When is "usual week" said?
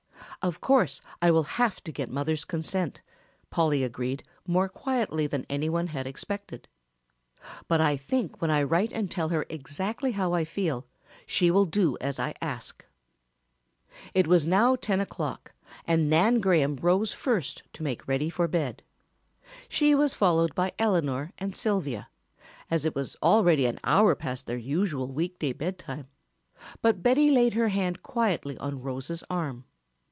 24.57-25.37